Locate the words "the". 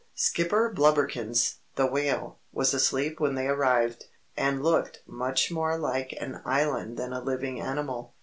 1.75-1.85